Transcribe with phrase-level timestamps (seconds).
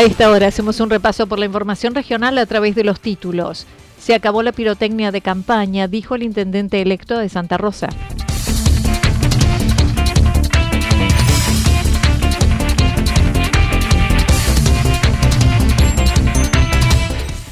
[0.00, 3.66] A esta hora hacemos un repaso por la información regional a través de los títulos.
[3.98, 7.90] Se acabó la pirotecnia de campaña, dijo el intendente electo de Santa Rosa.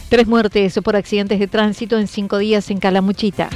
[0.09, 3.51] Tres muertes por accidentes de tránsito en cinco días en Calamuchita.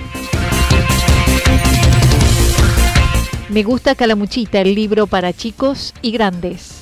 [3.48, 6.81] Me gusta Calamuchita, el libro para chicos y grandes.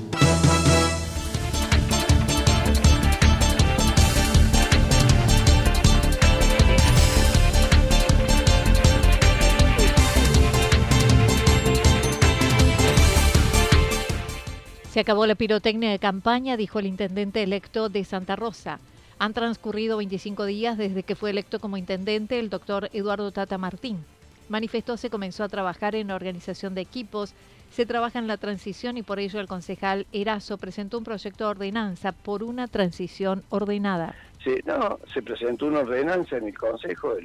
[15.01, 18.79] Se acabó la pirotecnia de campaña, dijo el intendente electo de Santa Rosa.
[19.17, 24.05] Han transcurrido 25 días desde que fue electo como intendente el doctor Eduardo Tata Martín.
[24.47, 27.33] Manifestó se comenzó a trabajar en la organización de equipos,
[27.71, 31.49] se trabaja en la transición y por ello el concejal Erazo presentó un proyecto de
[31.49, 34.13] ordenanza por una transición ordenada.
[34.43, 37.15] Sí, no, se presentó una ordenanza en el consejo,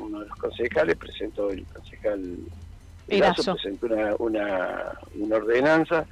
[0.00, 2.38] uno de los concejales presentó, el concejal
[3.06, 6.06] Erazo, presentó una, una, una ordenanza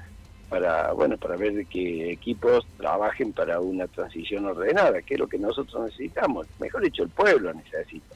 [0.49, 5.39] para bueno para ver que equipos trabajen para una transición ordenada, que es lo que
[5.39, 8.15] nosotros necesitamos, mejor dicho el pueblo necesita.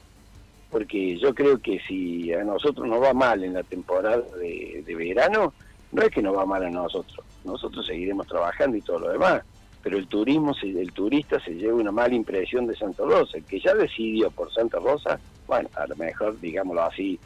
[0.69, 5.53] Porque yo creo que si a nosotros nos va mal en la temporada de, verano,
[5.91, 9.43] no es que nos va mal a nosotros, nosotros seguiremos trabajando y todo lo demás,
[9.83, 13.59] pero el turismo, el turista se lleva una mala impresión de Santa Rosa, el que
[13.59, 17.19] ya decidió por Santa Rosa, bueno, a lo mejor, digámoslo así,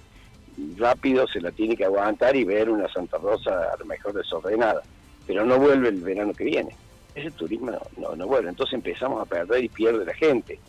[0.77, 4.81] rápido se la tiene que aguantar y ver una Santa Rosa a lo mejor desordenada
[5.27, 6.75] pero no vuelve el verano que viene.
[7.13, 10.59] Ese turismo no, no, vuelve, entonces empezamos a perder y pierde la gente.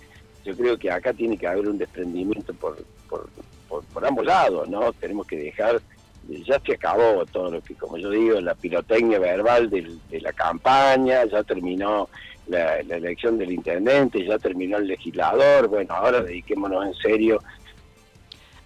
[0.45, 2.77] Yo creo que acá tiene que haber un desprendimiento por,
[3.09, 3.29] por,
[3.69, 4.93] por, ambos lados, ¿no?
[4.93, 5.81] Tenemos que dejar,
[6.29, 11.25] ya se acabó todo lo que, como yo digo, la pirotecnia verbal de la campaña,
[11.25, 12.09] ya terminó
[12.49, 17.41] la elección del intendente, ya terminó el legislador, bueno, ahora dediquémonos en serio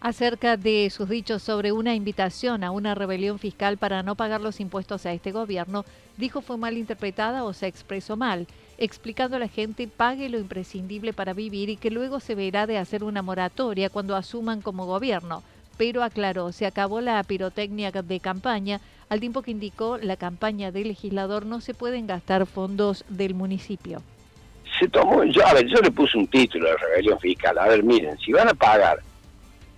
[0.00, 4.61] acerca de sus dichos sobre una invitación a una rebelión fiscal para no pagar los
[4.61, 5.84] impuestos a este gobierno,
[6.16, 8.47] dijo fue mal interpretada o se expresó mal,
[8.78, 12.78] explicando a la gente pague lo imprescindible para vivir y que luego se verá de
[12.78, 15.43] hacer una moratoria cuando asuman como gobierno.
[15.77, 20.88] Pero aclaró, se acabó la pirotecnia de campaña, al tiempo que indicó la campaña del
[20.88, 24.03] legislador no se pueden gastar fondos del municipio.
[24.78, 27.58] Se tomó, a ver, yo le puse un título de rebelión fiscal.
[27.58, 29.00] A ver, miren, si van a pagar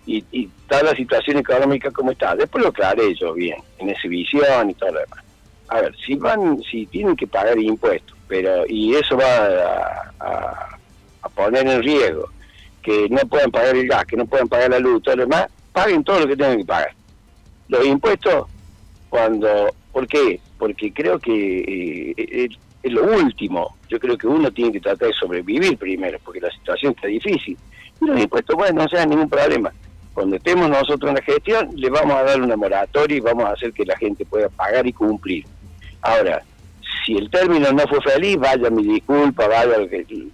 [0.07, 2.35] y, y toda la situación económica como está.
[2.35, 5.25] Después lo aclaré yo bien, en exhibición y todo lo demás.
[5.69, 10.79] A ver, si van, si tienen que pagar impuestos, pero y eso va a,
[11.35, 12.29] poner en riesgo
[12.83, 15.47] que no puedan pagar el gas, que no puedan pagar la luz, todo lo demás,
[15.73, 16.95] paguen todo lo que tengan que pagar.
[17.69, 18.49] Los impuestos,
[19.09, 20.41] cuando, ¿por qué?
[20.59, 22.49] Porque creo que eh,
[22.83, 23.77] es lo último.
[23.89, 27.57] Yo creo que uno tiene que tratar de sobrevivir primero, porque la situación está difícil.
[28.01, 29.73] Y los impuestos, bueno, no sea ningún problema
[30.15, 33.53] cuando estemos nosotros en la gestión, le vamos a dar una moratoria y vamos a
[33.53, 35.45] hacer que la gente pueda pagar y cumplir.
[36.03, 36.43] Ahora,
[37.05, 40.31] si el término no fue feliz, vaya mi disculpa, vaya el,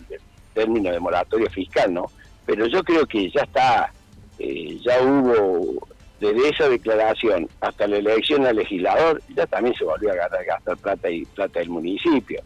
[0.52, 2.06] término de moratoria fiscal, ¿no?
[2.44, 3.92] Pero yo creo que ya está,
[4.38, 5.86] eh, ya hubo
[6.20, 11.10] desde esa declaración hasta la elección al legislador, ya también se volvió a gastar plata
[11.10, 12.42] y plata del municipio.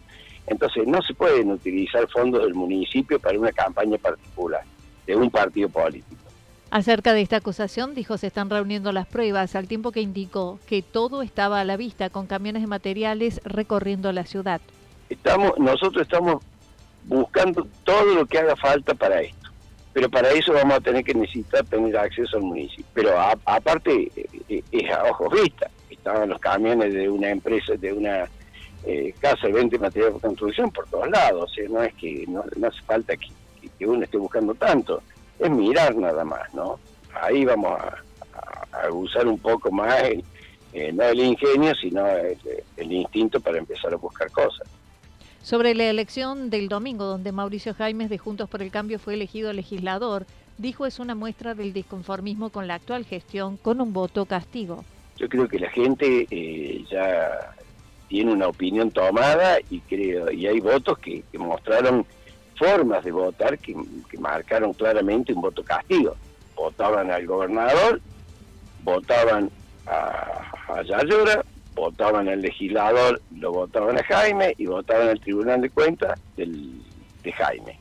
[0.47, 4.63] Entonces no se pueden utilizar fondos del municipio para una campaña particular
[5.07, 6.22] de un partido político.
[6.73, 10.81] Acerca de esta acusación, dijo, se están reuniendo las pruebas, al tiempo que indicó que
[10.81, 14.63] todo estaba a la vista con camiones de materiales recorriendo la ciudad.
[15.11, 16.43] Estamos, nosotros estamos
[17.05, 19.51] buscando todo lo que haga falta para esto,
[19.93, 22.87] pero para eso vamos a tener que necesitar tener acceso al municipio.
[22.95, 27.93] Pero aparte, eh, eh, es a ojos vista, estaban los camiones de una empresa, de
[27.93, 28.31] una
[28.87, 32.41] eh, casa de venta de materiales de construcción por todos lados, no es que no,
[32.67, 35.03] hace falta que uno esté buscando tanto
[35.39, 36.79] es mirar nada más, ¿no?
[37.21, 40.03] Ahí vamos a, usar un poco más,
[40.73, 44.67] eh, no el ingenio, sino el, instinto para empezar a buscar cosas.
[45.43, 49.53] Sobre la elección del domingo, donde Mauricio Jaimes de Juntos por el Cambio fue elegido
[49.53, 50.27] legislador,
[50.57, 54.85] dijo es una muestra del disconformismo con la actual gestión, con un voto castigo.
[55.19, 57.55] Yo creo que la gente eh, ya
[58.09, 62.07] tiene una opinión tomada y creo y hay votos que mostraron
[62.59, 63.75] formas de votar que,
[64.19, 66.17] marcaron claramente un voto castigo.
[66.55, 68.01] Votaban al gobernador,
[68.83, 69.51] votaban
[69.87, 71.45] a, a Yayora,
[71.75, 76.83] votaban al legislador, lo votaban a Jaime y votaban al Tribunal de Cuentas del,
[77.23, 77.79] de Jaime.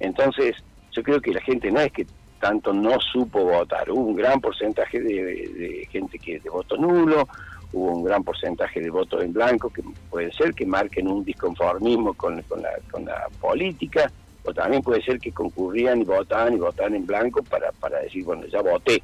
[0.00, 0.56] Entonces,
[0.92, 2.06] yo creo que la gente no es que
[2.40, 7.26] tanto no supo votar, hubo un gran porcentaje de, gente que de voto nulo,
[7.74, 12.14] hubo un gran porcentaje de votos en blanco que puede ser que marquen un disconformismo
[12.14, 14.10] con, la, con la política,
[14.44, 18.24] o también puede ser que concurrían y votaban y votaban en blanco para, para decir,
[18.24, 19.02] bueno, ya voté.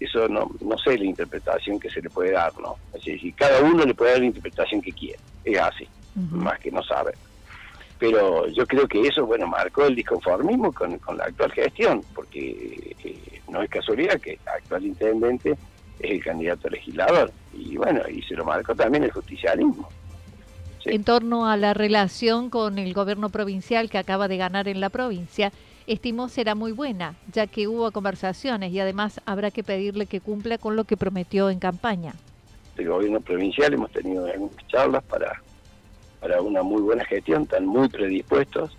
[0.00, 2.76] Eso no, no sé la interpretación que se le puede dar, ¿no?
[2.94, 6.70] Es decir, cada uno le puede dar la interpretación que quiere, es así, más que
[6.70, 7.12] no sabe.
[7.98, 12.94] Pero yo creo que eso, bueno, marcó el disconformismo con, con la actual gestión, porque
[13.04, 15.58] eh, no es casualidad que el actual intendente
[16.00, 17.32] es el candidato a legislador.
[17.52, 19.88] Y bueno, y se lo marcó también el justicialismo.
[20.84, 24.88] En torno a la relación con el gobierno provincial que acaba de ganar en la
[24.88, 25.52] provincia,
[25.86, 30.56] estimó será muy buena, ya que hubo conversaciones y además habrá que pedirle que cumpla
[30.56, 32.14] con lo que prometió en campaña.
[32.76, 35.42] El gobierno provincial hemos tenido algunas charlas para,
[36.20, 38.76] para una muy buena gestión, están muy predispuestos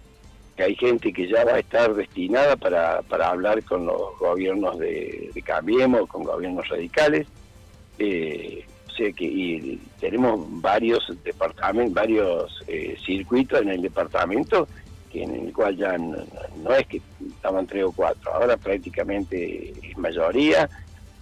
[0.64, 5.32] hay gente que ya va a estar destinada para, para hablar con los gobiernos de,
[5.44, 7.28] Cambiemos, con gobiernos radicales.
[7.98, 8.66] Eh,
[8.96, 14.68] sé que y tenemos varios departamentos, varios eh, circuitos en el departamento
[15.10, 16.18] que en el cual ya no,
[16.64, 20.70] no, es que estaban tres o cuatro, ahora prácticamente es mayoría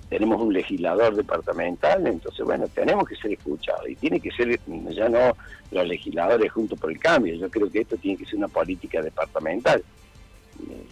[0.10, 4.60] tenemos un legislador departamental, entonces bueno, tenemos que ser escuchados y tiene que ser
[4.90, 5.36] ya no
[5.72, 9.02] los legisladores juntos por el cambio, yo creo que esto tiene que ser una política
[9.02, 9.84] departamental.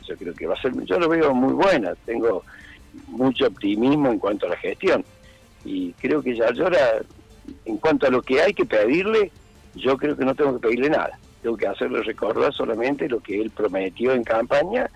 [0.08, 2.44] Yo creo que va a ser, yo lo veo muy buena, tengo
[3.08, 5.04] mucho optimismo en cuanto a la gestión
[5.64, 7.02] y creo que ya ahora,
[7.66, 9.32] en cuanto a lo que hay que pedirle,
[9.74, 13.42] yo creo que no tengo que pedirle nada, tengo que hacerle recordar solamente lo que
[13.42, 14.90] él prometió en campaña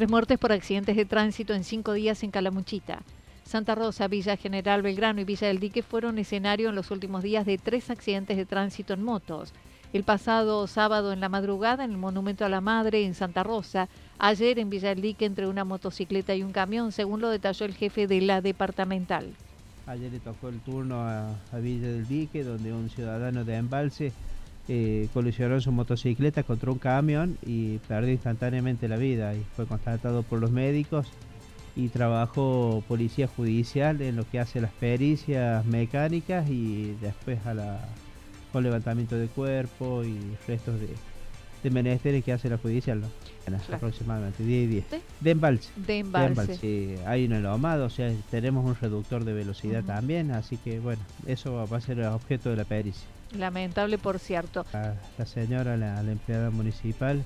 [0.00, 3.02] Tres muertes por accidentes de tránsito en cinco días en Calamuchita.
[3.44, 7.44] Santa Rosa, Villa General Belgrano y Villa del Dique fueron escenario en los últimos días
[7.44, 9.52] de tres accidentes de tránsito en motos.
[9.92, 13.90] El pasado sábado en la madrugada en el Monumento a la Madre en Santa Rosa,
[14.18, 17.74] ayer en Villa del Dique entre una motocicleta y un camión, según lo detalló el
[17.74, 19.34] jefe de la departamental.
[19.86, 24.12] Ayer le tocó el turno a, a Villa del Dique, donde un ciudadano de Embalse
[24.72, 30.22] eh, colisionó su motocicleta contra un camión y perdió instantáneamente la vida y fue constatado
[30.22, 31.08] por los médicos
[31.74, 37.88] y trabajó policía judicial en lo que hace las pericias mecánicas y después a la,
[38.52, 40.90] con levantamiento de cuerpo y restos de,
[41.64, 43.08] de menesteres que hace la judicial, ¿no?
[43.74, 44.84] aproximadamente 10 y 10.
[45.20, 45.30] ¿De?
[45.32, 45.70] embalse.
[45.74, 46.98] De embalse.
[47.06, 51.66] hay un elomado, o sea, tenemos un reductor de velocidad también, así que bueno, eso
[51.68, 53.08] va a ser el objeto de la pericia.
[53.36, 54.64] Lamentable, por cierto.
[54.72, 57.24] La, señora, la, empleada municipal,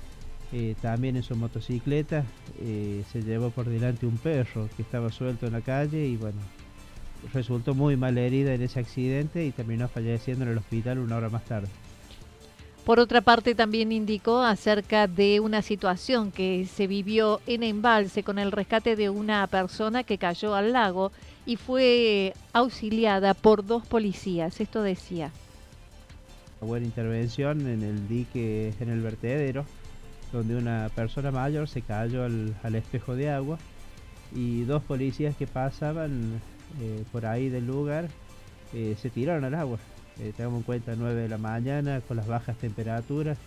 [0.51, 2.23] eh, también en su motocicleta
[2.59, 6.39] eh, se llevó por delante un perro que estaba suelto en la calle y bueno,
[7.33, 11.29] resultó muy mal herida en ese accidente y terminó falleciendo en el hospital una hora
[11.29, 11.67] más tarde.
[12.85, 18.37] Por otra parte, también indicó acerca de una situación que se vivió en Embalse con
[18.37, 21.11] el rescate de una persona que cayó al lago
[21.47, 24.61] y fue auxiliada por dos policías.
[24.61, 25.31] Esto decía
[26.65, 29.65] buena intervención en el dique, en el vertedero,
[30.31, 33.57] donde una persona mayor se cayó al, espejo de agua
[34.33, 36.41] y dos policías que pasaban
[36.81, 38.09] eh, por ahí del lugar
[38.73, 39.79] eh, se tiraron al agua
[40.17, 43.37] Eh, tengamos en cuenta 9 de la mañana con las bajas temperaturas.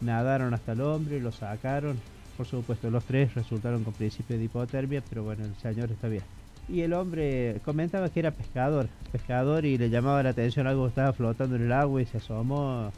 [0.00, 1.98] Nadaron hasta el hombre, lo sacaron.
[2.38, 6.24] Por supuesto, los tres resultaron con principio de hipotermia, pero bueno, el señor está bien.
[6.68, 10.88] Y el hombre comentaba que era pescador, pescador y le llamaba la atención algo que
[10.90, 12.90] estaba flotando en el agua y se asomó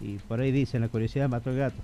[0.00, 1.76] y por ahí dicen la curiosidad mató el gato.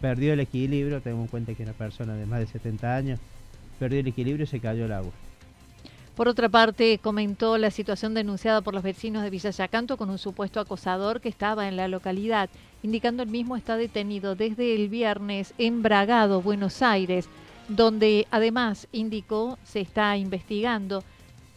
[0.00, 3.20] Perdió el equilibrio, tengo en cuenta que una persona de más de 70 años,
[3.78, 5.12] perdió el equilibrio y se cayó al agua.
[6.14, 10.16] Por otra parte, comentó la situación denunciada por los vecinos de Villa Yacanto con un
[10.16, 12.48] supuesto acosador que estaba en la localidad,
[12.82, 17.28] indicando el mismo está detenido desde el viernes en Bragado, Buenos Aires,
[17.68, 21.02] donde además indicó se está investigando,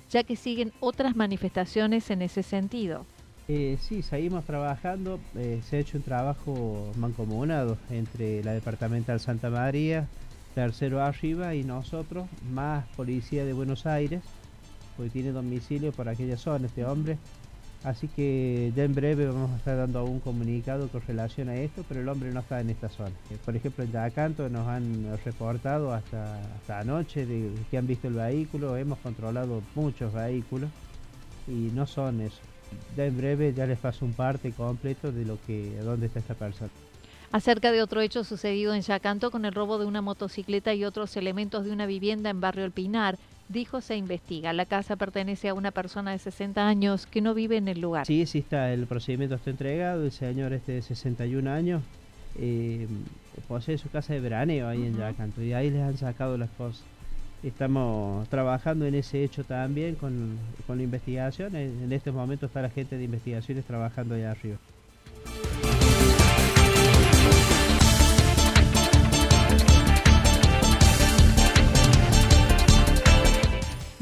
[0.10, 3.06] ya que siguen otras manifestaciones en ese sentido.
[3.48, 9.50] Eh, sí, seguimos trabajando, eh, se ha hecho un trabajo mancomunado entre la Departamental Santa
[9.50, 10.08] María,
[10.54, 14.22] Tercero Arriba y nosotros, más Policía de Buenos Aires,
[14.96, 17.18] porque tiene domicilio por aquella zona este hombre.
[17.83, 21.86] Así que ya en breve vamos a estar dando un comunicado con relación a esto,
[21.88, 23.15] pero el hombre no está en esta zona.
[23.31, 28.09] Eh, por ejemplo, en Yacanto nos han reportado hasta, hasta anoche de que han visto
[28.09, 30.69] el vehículo, hemos controlado muchos vehículos
[31.48, 32.41] y no son eso.
[32.98, 36.36] Ya en breve ya les paso un parte completo de lo que, dónde está esta
[36.36, 36.69] persona
[37.31, 41.15] acerca de otro hecho sucedido en Yacanto con el robo de una motocicleta y otros
[41.15, 43.17] elementos de una vivienda en Barrio El Pinar
[43.50, 44.53] dijo se investiga.
[44.53, 48.06] La casa pertenece a una persona de 60 años que no vive en el lugar.
[48.06, 51.82] Sí, sí está, el procedimiento está entregado, el señor este de 61 años
[52.38, 52.88] eh,
[53.48, 56.84] posee su casa de veraneo ahí en Yacanto y ahí les han sacado las cosas.
[57.41, 60.38] Estamos trabajando en ese hecho también con,
[60.68, 61.56] con la investigación.
[61.56, 64.58] En, en este momento está la gente de investigaciones trabajando allá arriba.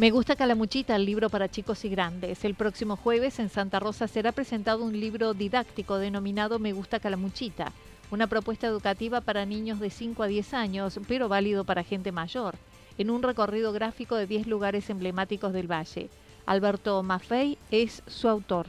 [0.07, 2.45] Me gusta Calamuchita, el libro para chicos y grandes.
[2.45, 7.73] El próximo jueves en Santa Rosa será presentado un libro didáctico denominado Me gusta Calamuchita,
[8.09, 12.55] una propuesta educativa para niños de 5 a 10 años, pero válido para gente mayor,
[12.97, 16.09] en un recorrido gráfico de 10 lugares emblemáticos del valle.
[16.45, 18.67] Alberto Maffei es su autor.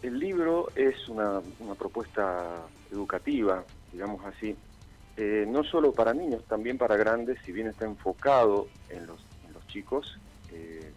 [0.00, 1.42] El libro es una,
[1.78, 3.62] propuesta educativa,
[3.92, 4.56] digamos así,
[5.18, 9.52] eh, no solo para niños, también para grandes, si bien está enfocado en los, en
[9.52, 10.16] los chicos,
[10.52, 10.92] de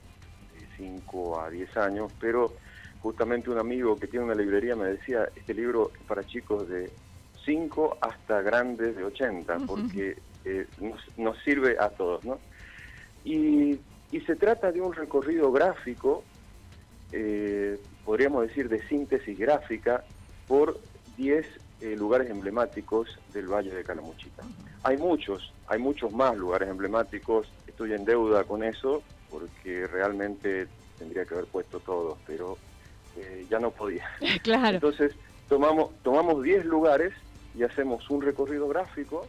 [0.77, 2.53] 5 a 10 años, pero
[3.01, 6.91] justamente un amigo que tiene una librería me decía, este libro es para chicos de
[7.45, 10.67] 5 hasta grandes de 80, porque eh,
[11.17, 12.39] nos, sirve a todos, ¿no?
[13.23, 13.79] Y,
[14.25, 16.23] se trata de un recorrido gráfico,
[17.11, 20.05] eh, podríamos decir de síntesis gráfica,
[20.47, 20.79] por
[21.17, 21.45] 10
[21.81, 24.43] eh, lugares emblemáticos del Valle de Calamuchita.
[24.83, 30.67] Hay muchos, hay muchos más lugares emblemáticos, estoy en deuda con eso, porque realmente
[30.97, 32.57] tendría que haber puesto todos, pero
[33.17, 34.07] eh, ya no podía.
[34.43, 34.75] Claro.
[34.75, 35.13] Entonces
[35.47, 37.13] tomamos tomamos 10 lugares
[37.55, 39.27] y hacemos un recorrido gráfico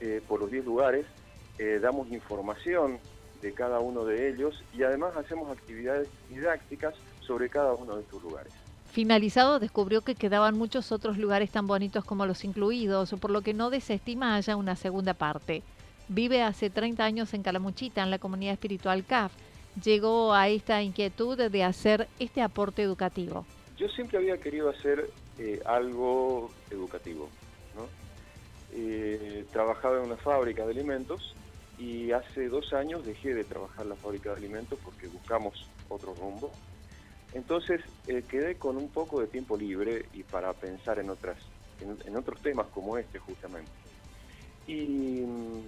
[0.00, 1.06] eh, por los 10 lugares,
[1.58, 2.98] eh, damos información
[3.40, 8.22] de cada uno de ellos y además hacemos actividades didácticas sobre cada uno de estos
[8.22, 8.52] lugares.
[8.90, 13.54] Finalizado, descubrió que quedaban muchos otros lugares tan bonitos como los incluidos, por lo que
[13.54, 15.62] no desestima haya una segunda parte.
[16.08, 19.32] Vive hace 30 años en Calamuchita, en la comunidad espiritual CAF.
[19.82, 23.46] Llegó a esta inquietud de hacer este aporte educativo.
[23.78, 27.28] Yo siempre había querido hacer eh, algo educativo.
[28.74, 31.34] Eh, trabajaba en una fábrica de alimentos
[31.78, 36.14] y hace dos años dejé de trabajar en la fábrica de alimentos porque buscamos otro
[36.14, 36.50] rumbo.
[37.34, 41.36] Entonces eh, quedé con un poco de tiempo libre y para pensar en, otras,
[41.80, 43.81] en otros temas como este justamente.
[44.66, 45.62] Y mm,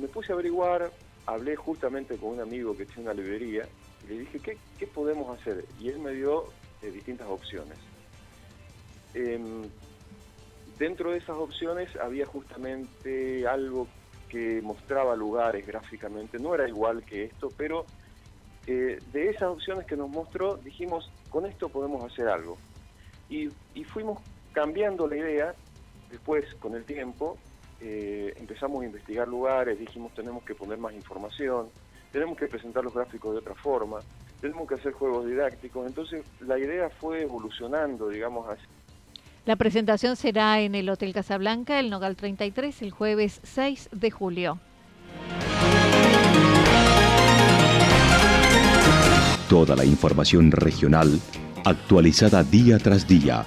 [0.00, 0.90] me puse a averiguar,
[1.26, 3.66] hablé justamente con un amigo que tiene una librería
[4.08, 5.64] le dije, ¿qué, qué podemos hacer?
[5.80, 6.44] Y él me dio
[6.82, 7.78] eh, distintas opciones.
[9.14, 9.62] Em,
[10.78, 13.88] dentro de esas opciones había justamente algo
[14.28, 17.86] que mostraba lugares gráficamente, no era igual que esto, pero
[18.66, 22.58] eh, de esas opciones que nos mostró dijimos, con esto podemos hacer algo.
[23.28, 23.48] Y
[23.84, 24.20] fuimos
[24.52, 25.54] cambiando la idea
[26.10, 27.38] Después, con el tiempo,
[27.80, 31.68] eh, empezamos a investigar lugares, dijimos tenemos que poner más información,
[32.12, 33.98] tenemos que presentar los gráficos de otra forma,
[34.40, 38.62] tenemos que hacer juegos didácticos, entonces la idea fue evolucionando, digamos así.
[39.44, 44.58] La presentación será en el Hotel Casablanca, el Nogal 33, el jueves 6 de julio.
[49.48, 51.20] Toda la información regional
[51.64, 53.46] actualizada día tras día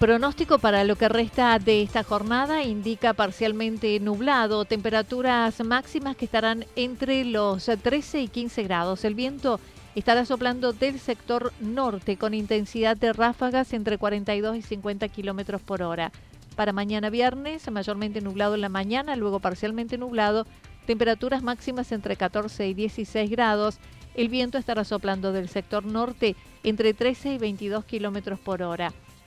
[0.00, 6.64] Pronóstico para lo que resta de esta jornada indica parcialmente nublado, temperaturas máximas que estarán
[6.74, 9.04] entre los 13 y 15 grados.
[9.04, 9.60] El viento
[9.94, 15.82] estará soplando del sector norte con intensidad de ráfagas entre 42 y 50 kilómetros por
[15.82, 16.12] hora.
[16.56, 20.46] Para mañana viernes, mayormente nublado en la mañana, luego parcialmente nublado,
[20.86, 23.76] temperaturas máximas entre 14 y 16 grados.
[24.14, 28.94] El viento estará soplando del sector norte entre 13 y 22 kilómetros por hora.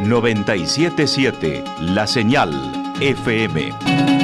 [0.00, 2.52] 977 La Señal
[3.00, 4.15] FM.